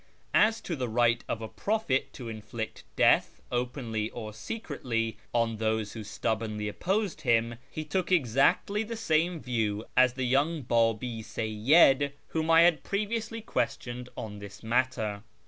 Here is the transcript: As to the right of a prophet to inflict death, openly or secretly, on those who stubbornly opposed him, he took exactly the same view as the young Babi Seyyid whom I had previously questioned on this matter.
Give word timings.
As 0.33 0.61
to 0.61 0.75
the 0.75 0.89
right 0.89 1.23
of 1.29 1.43
a 1.43 1.47
prophet 1.47 2.11
to 2.13 2.27
inflict 2.27 2.85
death, 2.95 3.39
openly 3.51 4.09
or 4.09 4.33
secretly, 4.33 5.17
on 5.31 5.57
those 5.57 5.93
who 5.93 6.03
stubbornly 6.03 6.67
opposed 6.67 7.21
him, 7.21 7.53
he 7.69 7.85
took 7.85 8.11
exactly 8.11 8.81
the 8.81 8.97
same 8.97 9.39
view 9.39 9.85
as 9.95 10.13
the 10.13 10.25
young 10.25 10.63
Babi 10.63 11.21
Seyyid 11.21 12.13
whom 12.29 12.49
I 12.49 12.61
had 12.61 12.81
previously 12.83 13.41
questioned 13.41 14.09
on 14.17 14.39
this 14.39 14.63
matter. 14.63 15.21